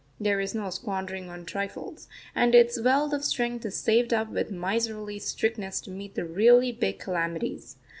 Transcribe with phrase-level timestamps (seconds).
[0.19, 4.49] There is no squandering on trifles, and its wealth of strength is saved up with
[4.49, 7.75] miserly strictness to meet the really big calamities.